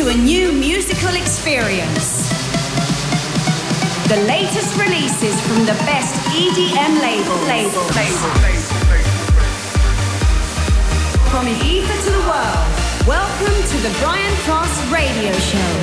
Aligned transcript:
to 0.00 0.08
a 0.08 0.14
new 0.14 0.50
musical 0.50 1.14
experience. 1.14 2.30
The 4.08 4.16
latest 4.26 4.74
releases 4.78 5.38
from 5.42 5.66
the 5.66 5.74
best 5.84 6.14
EDM 6.32 7.02
label. 7.02 7.36
Label. 7.46 7.82
Label. 7.94 8.30
From 11.28 11.44
the 11.44 11.66
ether 11.66 12.02
to 12.04 12.10
the 12.12 12.28
world. 12.30 12.79
Welcome 13.06 13.62
to 13.70 13.78
the 13.82 13.90
Brian 14.02 14.34
Cross 14.44 14.90
Radio 14.92 15.32
Show. 15.32 15.80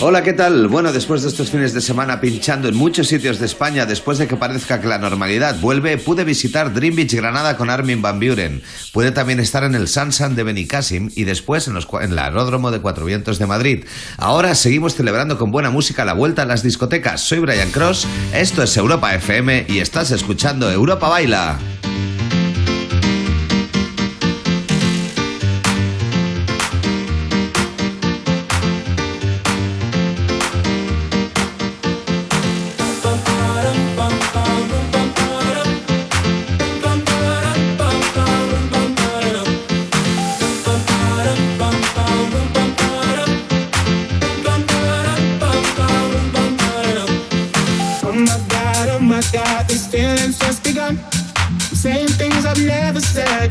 Hola, 0.00 0.22
¿qué 0.22 0.32
tal? 0.32 0.68
Bueno, 0.68 0.92
después 0.92 1.22
de 1.22 1.28
estos 1.28 1.50
fines 1.50 1.74
de 1.74 1.80
semana 1.80 2.20
pinchando 2.20 2.68
en 2.68 2.76
muchos 2.76 3.08
sitios 3.08 3.38
de 3.38 3.46
España, 3.46 3.84
después 3.84 4.18
de 4.18 4.28
que 4.28 4.36
parezca 4.36 4.80
que 4.80 4.86
la 4.86 4.98
normalidad 4.98 5.58
vuelve, 5.60 5.98
pude 5.98 6.24
visitar 6.24 6.72
Dream 6.72 6.94
Beach 6.94 7.14
Granada 7.14 7.56
con 7.56 7.68
Armin 7.68 8.00
Van 8.00 8.20
Buren. 8.20 8.62
Pude 8.92 9.12
también 9.12 9.40
estar 9.40 9.64
en 9.64 9.74
el 9.74 9.88
Sansan 9.88 10.36
de 10.36 10.44
Benicassim 10.44 11.10
y 11.14 11.24
después 11.24 11.66
en, 11.68 11.74
los, 11.74 11.88
en 12.00 12.12
el 12.12 12.18
Aeródromo 12.18 12.70
de 12.70 12.80
Cuatro 12.80 13.04
Vientos 13.04 13.38
de 13.38 13.46
Madrid. 13.46 13.84
Ahora 14.16 14.54
seguimos 14.54 14.94
celebrando 14.94 15.36
con 15.36 15.50
buena 15.50 15.70
música 15.70 16.04
la 16.04 16.14
vuelta 16.14 16.42
a 16.42 16.46
las 16.46 16.62
discotecas. 16.62 17.20
Soy 17.20 17.40
Brian 17.40 17.70
Cross, 17.70 18.06
esto 18.32 18.62
es 18.62 18.76
Europa 18.76 19.14
FM 19.14 19.66
y 19.68 19.80
estás 19.80 20.10
escuchando 20.10 20.70
Europa 20.70 21.08
Baila. 21.08 21.58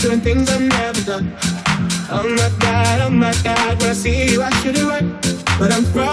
Doing 0.08 0.22
things 0.22 0.50
I've 0.50 0.62
never 0.62 1.02
done. 1.02 1.36
Oh 2.10 2.24
my 2.24 2.50
god, 2.60 3.02
oh 3.02 3.10
my 3.10 3.34
god, 3.44 3.78
when 3.82 3.90
I 3.90 3.94
see 3.94 4.32
you, 4.32 4.42
I 4.42 4.50
should 4.62 4.78
it 4.78 4.86
right. 4.86 5.04
But 5.60 5.74
I'm 5.74 5.84
frozen 5.84 6.07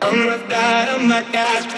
I'm 0.00 0.26
not 0.26 0.48
dead. 0.48 0.88
I'm 0.88 1.08
not 1.08 1.32
God. 1.32 1.77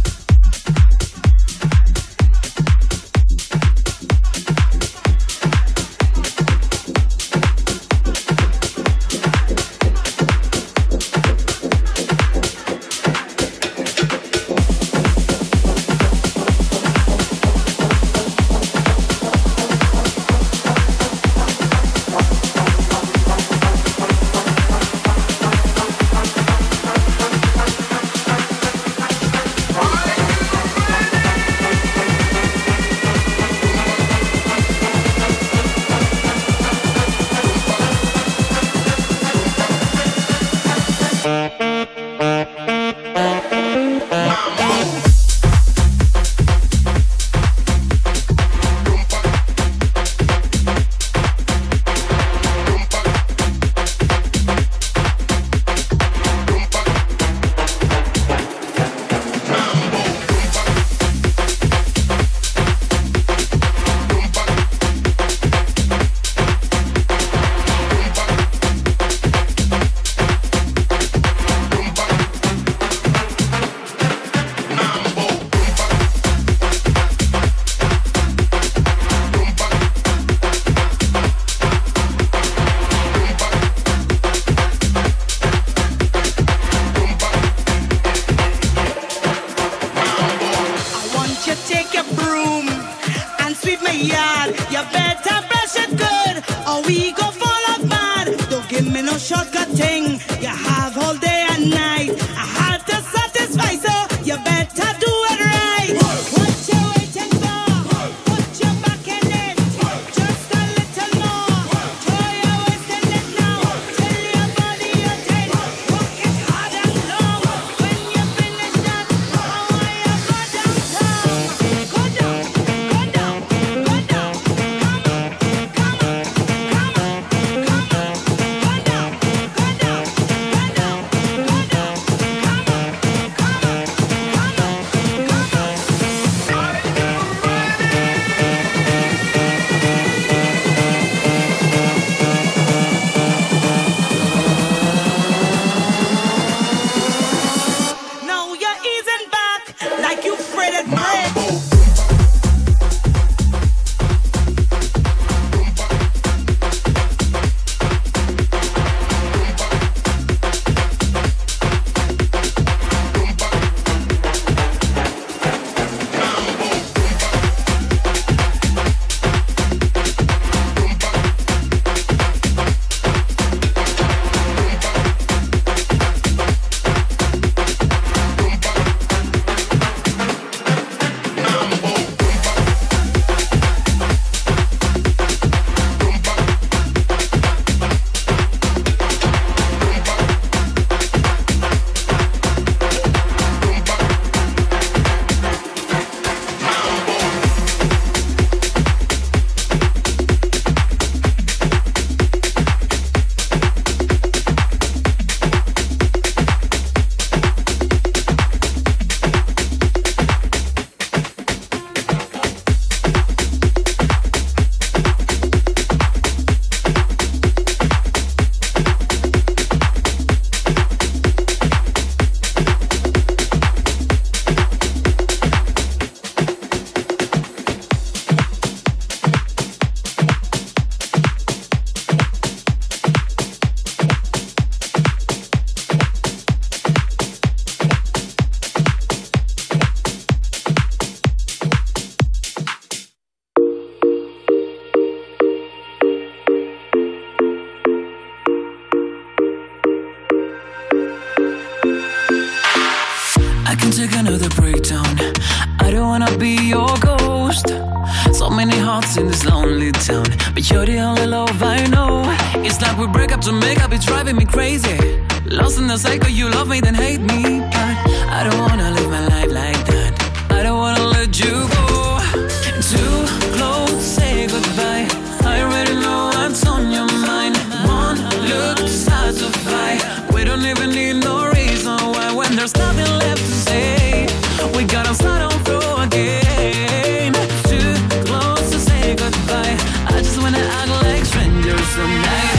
so 291.91 292.07
now 292.07 292.50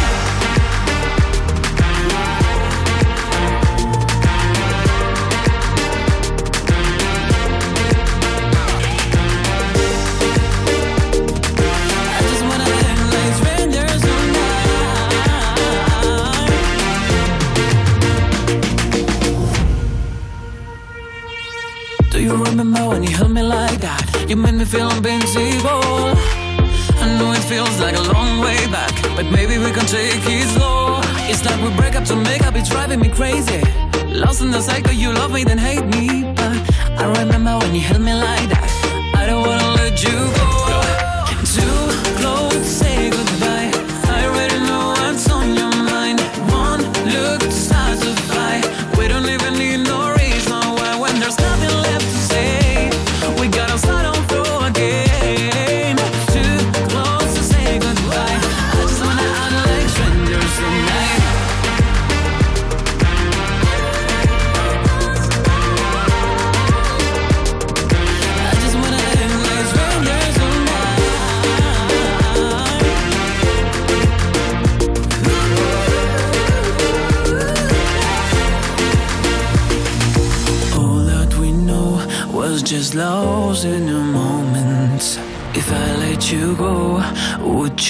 take 29.93 30.25
it 30.25 30.49
slow. 30.57 31.01
It's 31.31 31.45
like 31.45 31.61
we 31.63 31.69
break 31.77 31.95
up 31.97 32.05
to 32.05 32.17
make 32.17 32.47
up, 32.47 32.55
it's 32.57 32.71
driving 32.71 33.01
me 33.01 33.11
crazy. 33.11 33.61
Lost 34.07 34.41
in 34.41 34.51
the 34.51 34.63
cycle, 34.63 34.95
you 34.95 35.13
love 35.13 35.33
me, 35.33 35.45
then 35.45 35.59
hate 35.59 35.85
me. 35.85 36.33
But 36.35 36.57
I 37.03 37.05
remember 37.21 37.59
when 37.59 37.75
you 37.75 37.83
held 37.83 38.01
me 38.01 38.15
like 38.15 38.49
that. 38.49 38.69
I 39.15 39.27
don't 39.27 39.47
wanna 39.47 39.71
let 39.83 40.03
you 40.03 40.17
go. 40.37 40.62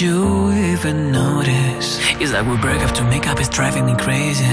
You 0.01 0.51
even 0.51 1.11
notice? 1.11 1.99
It's 2.19 2.33
like 2.33 2.47
we 2.47 2.57
break 2.57 2.81
up 2.81 2.95
to 2.95 3.03
make 3.03 3.27
up, 3.27 3.39
it's 3.39 3.47
driving 3.47 3.85
me 3.85 3.95
crazy. 3.95 4.43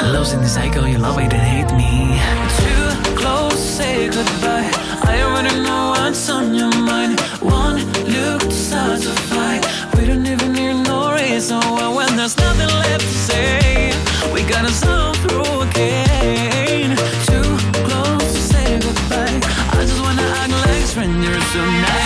Lost 0.00 0.34
in 0.34 0.40
the 0.40 0.48
cycle, 0.48 0.86
you 0.86 0.98
love 0.98 1.18
it 1.18 1.32
and 1.32 1.42
hate 1.42 1.72
me. 1.76 2.14
Too 2.62 3.16
close, 3.16 3.58
say 3.58 4.08
goodbye. 4.08 4.70
I 5.02 5.20
already 5.24 5.60
know 5.62 5.90
what's 5.96 6.30
on 6.30 6.54
your 6.54 6.70
mind. 6.78 7.18
One 7.40 7.78
look 8.06 8.42
starts 8.52 9.06
a 9.06 9.14
fight. 9.32 9.66
We 9.96 10.06
don't 10.06 10.24
even 10.26 10.52
need 10.52 10.84
no 10.84 11.12
reason 11.12 11.58
why 11.58 11.88
when 11.88 12.16
there's 12.16 12.36
nothing 12.36 12.68
left 12.68 13.00
to 13.00 13.18
say. 13.30 13.90
We 14.32 14.42
gotta 14.44 14.70
solve 14.70 15.16
through 15.26 15.62
again. 15.62 16.96
Too 17.26 17.50
close, 17.82 18.38
say 18.52 18.78
goodbye. 18.78 19.40
I 19.76 19.84
just 19.88 20.00
wanna 20.00 20.22
act 20.22 20.52
like 20.52 20.86
strangers 20.86 21.52
tonight. 21.52 22.03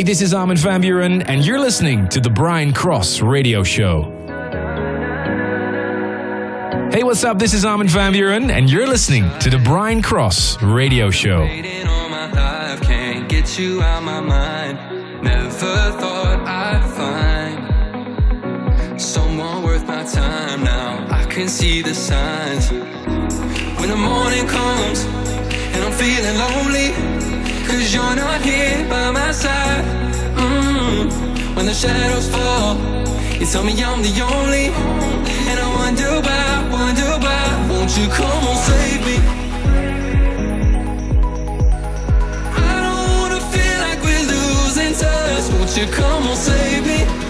Hey, 0.00 0.04
this 0.04 0.22
is 0.22 0.32
Armin 0.32 0.56
van 0.56 0.80
Buuren, 0.80 1.22
and 1.28 1.44
you're 1.44 1.60
listening 1.60 2.08
to 2.08 2.20
the 2.20 2.30
Brian 2.30 2.72
Cross 2.72 3.20
Radio 3.20 3.62
Show. 3.62 4.04
Hey, 6.90 7.02
what's 7.02 7.22
up? 7.22 7.38
This 7.38 7.52
is 7.52 7.66
Armin 7.66 7.86
van 7.86 8.14
Buuren, 8.14 8.50
and 8.50 8.70
you're 8.70 8.86
listening 8.86 9.30
to 9.40 9.50
the 9.50 9.58
Brian 9.58 10.00
Cross 10.00 10.62
Radio 10.62 11.10
Show. 11.10 11.44
Never 11.44 11.90
thought 15.50 16.48
I'd 16.48 16.82
find 16.96 17.58
someone 18.98 19.62
worth 19.62 19.86
my 19.86 20.02
time 20.04 20.64
now. 20.64 21.06
I 21.10 21.26
can 21.26 21.46
see 21.46 21.82
the 21.82 21.94
signs. 21.94 22.70
When 23.78 23.90
the 23.90 23.96
morning 23.96 24.46
comes 24.46 25.04
and 25.04 25.84
I'm 25.84 25.92
feeling 25.92 26.38
lonely 26.38 27.29
cause 27.70 27.94
you're 27.94 28.16
not 28.16 28.40
here 28.42 28.86
by 28.88 29.10
my 29.10 29.30
side 29.30 29.84
mm. 30.34 31.56
When 31.56 31.66
the 31.66 31.74
shadows 31.74 32.28
fall, 32.28 32.76
you 33.38 33.46
tell 33.46 33.64
me 33.64 33.72
I'm 33.82 34.02
the 34.02 34.14
only 34.34 34.66
And 35.48 35.56
I 35.64 35.68
wonder 35.80 36.10
why, 36.26 36.68
wonder 36.70 37.10
why 37.24 37.42
Won't 37.70 37.96
you 37.98 38.08
come 38.08 38.42
on, 38.50 38.56
save 38.68 39.02
me? 39.08 39.16
I 42.70 42.74
don't 42.84 43.08
wanna 43.18 43.40
feel 43.52 43.78
like 43.86 44.00
we're 44.06 44.26
losing 44.34 44.94
touch. 45.02 45.44
Won't 45.54 45.72
you 45.78 45.86
come 45.98 46.22
on, 46.30 46.36
save 46.36 46.86
me? 46.86 47.29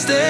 stay. 0.00 0.29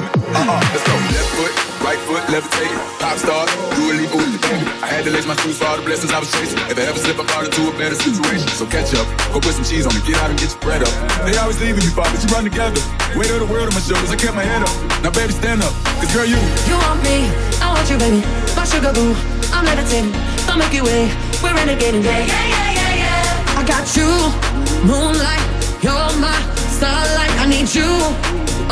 Uh-uh, 0.00 0.60
let's 0.72 0.84
go. 0.88 0.94
Left 1.12 1.30
foot, 1.36 1.52
right 1.84 2.00
foot, 2.08 2.22
levitating. 2.32 2.80
Pop 3.02 3.18
star. 3.18 3.44
I 4.82 4.88
had 4.88 5.04
to 5.04 5.10
lace 5.10 5.26
my 5.26 5.36
shoes 5.42 5.58
for 5.58 5.66
all 5.66 5.76
the 5.76 5.82
blessings 5.82 6.12
I 6.12 6.18
was 6.18 6.30
chasing. 6.32 6.58
If 6.70 6.78
I 6.78 6.88
ever 6.88 6.98
slip, 6.98 7.18
I 7.20 7.24
fall 7.28 7.44
into 7.44 7.68
a 7.68 7.74
better 7.76 7.94
situation. 7.94 8.48
So 8.56 8.66
catch 8.66 8.94
up, 8.94 9.06
go 9.32 9.40
put 9.40 9.54
some 9.54 9.64
cheese 9.64 9.86
on 9.86 9.94
me, 9.94 10.00
get 10.06 10.16
out 10.22 10.30
and 10.30 10.38
get 10.38 10.50
your 10.50 10.60
bread 10.60 10.82
up. 10.82 10.92
They 11.26 11.36
always 11.36 11.60
leaving 11.60 11.82
you, 11.82 11.92
but 11.94 12.08
you 12.10 12.28
run 12.32 12.44
together. 12.44 12.80
Weight 13.14 13.30
of 13.30 13.40
the 13.44 13.48
world 13.50 13.68
on 13.68 13.74
my 13.74 13.80
shoulders, 13.84 14.10
I 14.10 14.16
kept 14.16 14.34
my 14.34 14.44
head 14.44 14.62
up. 14.62 14.72
Now, 15.02 15.10
baby, 15.12 15.32
stand 15.32 15.62
up, 15.62 15.72
cause 16.00 16.10
girl, 16.14 16.26
you. 16.26 16.40
You 16.66 16.76
want 16.80 17.04
me, 17.04 17.28
I 17.60 17.68
want 17.70 17.86
you, 17.90 17.98
baby. 17.98 18.20
My 18.56 18.64
sugar 18.64 18.92
boo, 18.92 19.12
I'm 19.52 19.64
levitating. 19.68 20.12
The 20.48 20.54
Milky 20.56 20.80
Way, 20.82 21.12
we're 21.44 21.52
renegading. 21.52 22.02
Yeah, 22.02 22.26
yeah, 22.26 22.48
yeah, 22.48 22.80
yeah, 22.80 23.02
yeah. 23.02 23.60
I 23.60 23.62
got 23.66 23.86
you, 23.92 24.08
moonlight, 24.88 25.44
you're 25.84 26.12
my 26.16 26.36
starlight. 26.72 27.32
I 27.38 27.46
need 27.46 27.68
you 27.74 27.88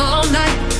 all 0.01 0.25
night. 0.33 0.80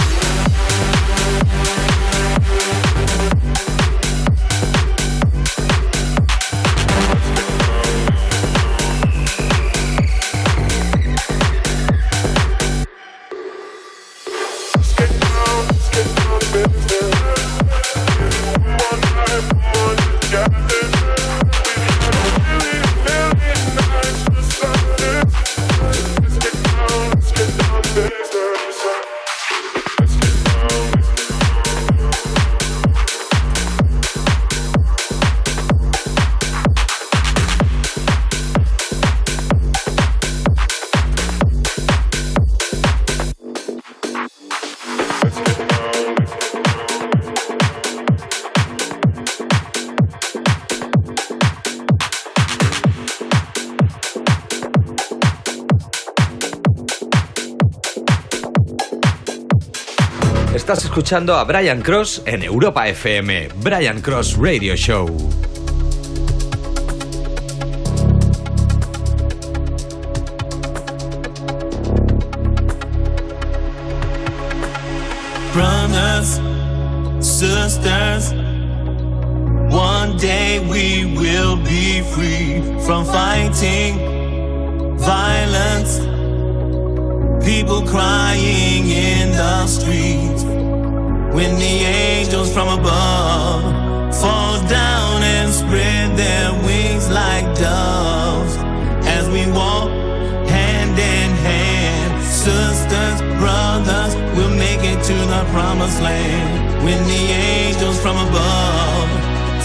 Escuchando 60.91 61.37
a 61.37 61.45
Brian 61.45 61.81
Cross 61.81 62.23
en 62.25 62.43
Europa 62.43 62.85
FM, 62.85 63.47
Brian 63.63 64.01
Cross 64.01 64.35
Radio 64.37 64.75
Show. 64.75 65.07
brothers, 75.53 76.41
sisters. 77.25 78.33
One 79.73 80.17
day 80.17 80.59
we 80.59 81.05
will 81.15 81.55
be 81.55 82.01
free 82.01 82.61
from 82.85 83.05
fighting 83.05 83.95
violence. 84.97 85.99
People 87.45 87.81
crying 87.87 88.89
in 88.89 89.31
the 89.31 89.67
streets. 89.67 90.30
When 91.33 91.55
the 91.55 91.75
angels 91.85 92.53
from 92.53 92.67
above 92.67 93.63
fall 94.13 94.59
down 94.67 95.23
and 95.23 95.49
spread 95.53 96.17
their 96.17 96.51
wings 96.67 97.09
like 97.09 97.45
doves 97.55 98.57
as 99.07 99.29
we 99.29 99.49
walk 99.49 99.89
hand 100.51 100.91
in 100.99 101.31
hand. 101.47 102.21
Sisters, 102.21 103.21
brothers, 103.39 104.13
we'll 104.35 104.55
make 104.57 104.83
it 104.83 105.01
to 105.05 105.13
the 105.13 105.47
promised 105.55 106.01
land. 106.01 106.83
When 106.83 107.01
the 107.07 107.23
angels 107.31 107.97
from 108.01 108.17
above 108.17 109.09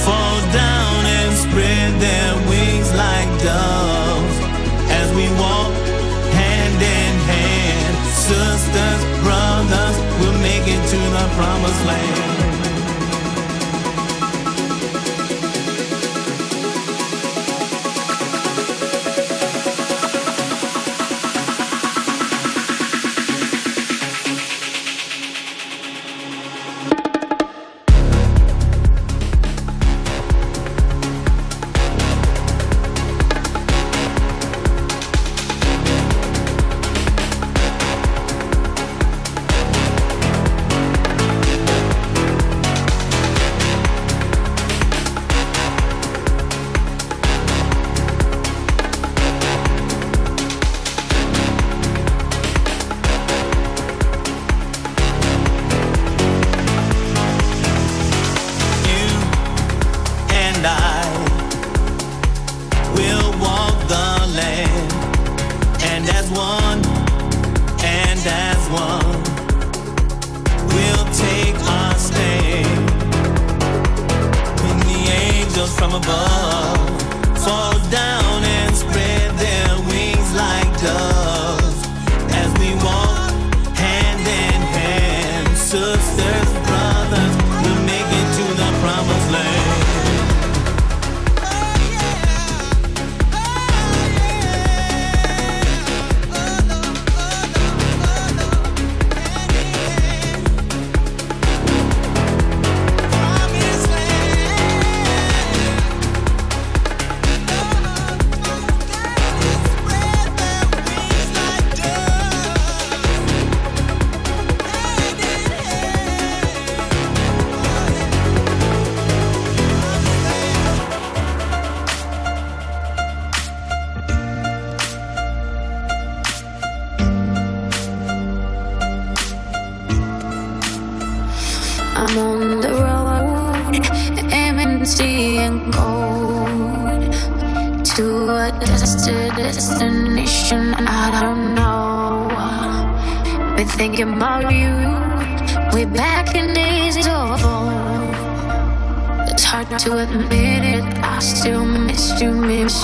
fall 0.06 0.38
down 0.54 1.00
and 1.18 1.34
spread 1.36 1.90
their 2.00 2.32
wings 2.48 2.94
like 2.94 3.30
doves 3.42 4.36
as 5.00 5.08
we 5.18 5.26
walk 5.34 5.74
hand 6.30 6.78
in 6.78 7.14
hand. 7.26 7.96
Sisters, 8.14 9.02
brothers, 9.26 10.05
we'll 10.20 10.38
make 10.40 10.66
it 10.66 10.82
to 10.88 10.96
the 10.96 11.24
promised 11.34 11.84
land. 11.86 12.45
From 75.86 76.02
above 76.02 76.75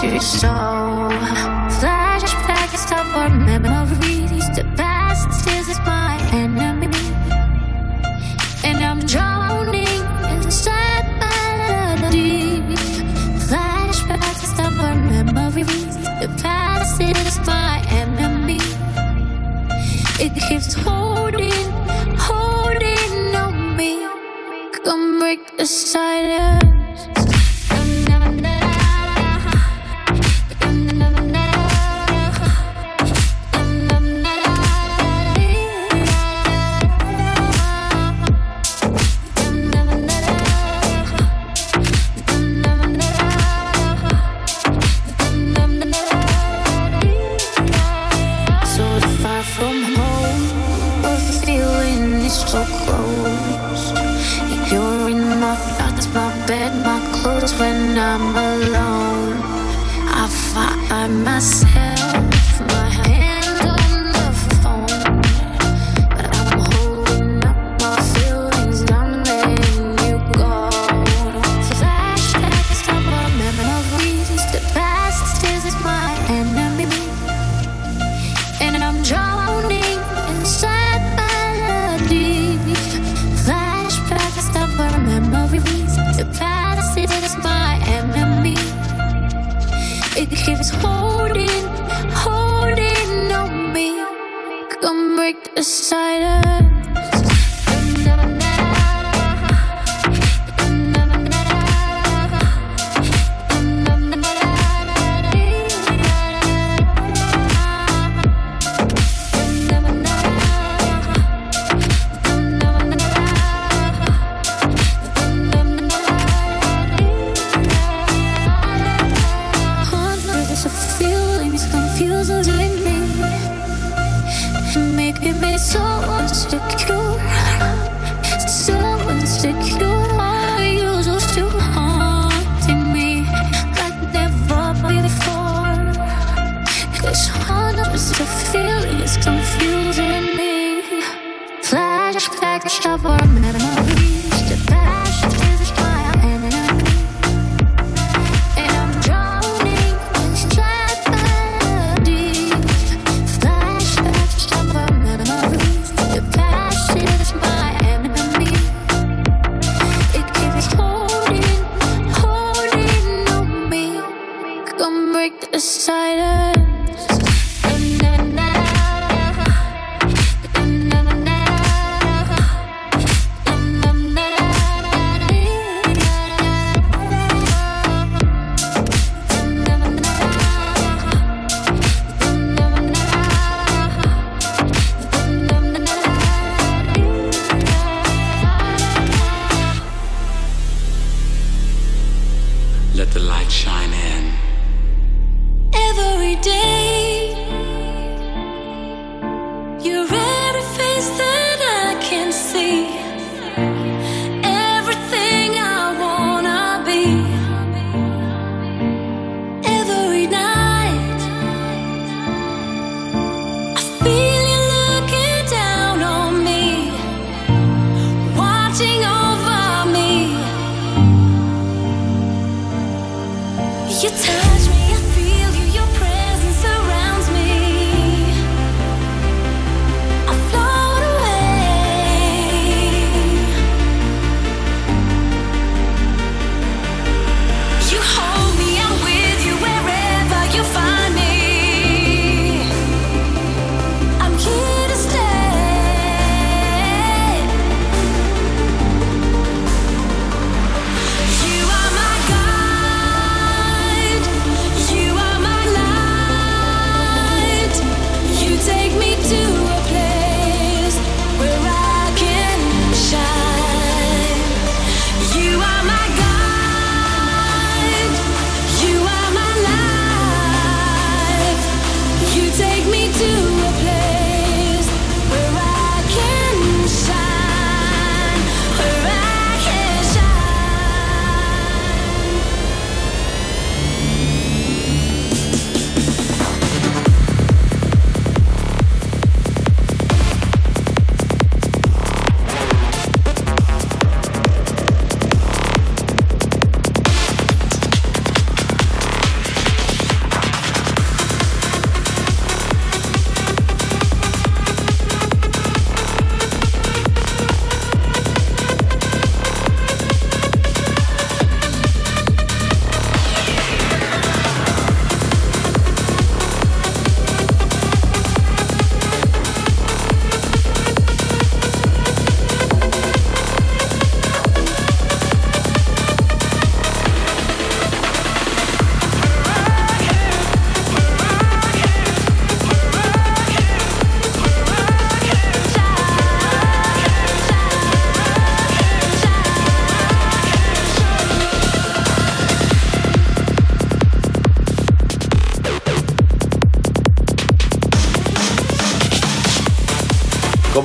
you, 0.03 0.11
miss 0.11 0.43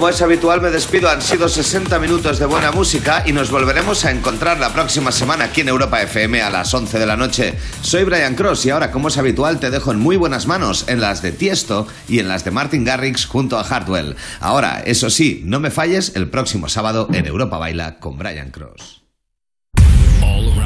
Como 0.08 0.16
es 0.16 0.22
habitual, 0.22 0.62
me 0.62 0.70
despido. 0.70 1.10
Han 1.10 1.22
sido 1.22 1.49
60 1.49 1.99
minutos 1.99 2.39
de 2.39 2.45
buena 2.45 2.72
música 2.72 3.24
y 3.26 3.34
nos 3.34 3.51
volveremos 3.51 4.05
a 4.05 4.12
encontrar 4.12 4.58
la 4.58 4.72
próxima 4.72 5.12
semana 5.12 5.43
aquí 5.43 5.60
en 5.60 5.68
Europa 5.68 6.01
FM 6.01 6.41
a 6.41 6.49
las 6.49 6.74
11 6.74 6.97
de 6.97 7.05
la 7.05 7.18
noche. 7.18 7.55
Soy 7.82 8.05
Brian 8.05 8.34
Cross 8.34 8.68
y 8.68 8.70
ahora, 8.70 8.89
como 8.89 9.10
es 9.10 9.18
habitual, 9.18 9.60
te 9.60 9.70
dejo 9.70 9.91
en 9.91 9.99
muy 9.99 10.16
buenas 10.16 10.47
manos, 10.47 10.86
en 10.88 11.01
las 11.01 11.22
de 11.22 11.34
Tiesto 11.34 11.88
y 12.08 12.20
en 12.20 12.30
las 12.30 12.45
de 12.45 12.51
Martin 12.51 12.86
Garrix 12.86 13.26
junto 13.26 13.58
a 13.58 13.64
Hartwell. 13.64 14.16
Ahora, 14.39 14.82
eso 14.86 15.10
sí, 15.10 15.41
no 15.43 15.60
me 15.60 15.72
falles 15.72 16.14
el 16.16 16.30
próximo 16.30 16.70
sábado 16.70 17.10
en 17.12 17.26
Europa 17.26 17.58
Baila 17.58 17.99
con 17.99 18.18
Brian 18.18 18.51
Cross. 18.51 19.07